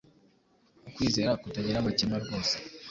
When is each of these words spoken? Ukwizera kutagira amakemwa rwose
Ukwizera 0.87 1.39
kutagira 1.41 1.77
amakemwa 1.79 2.17
rwose 2.23 2.53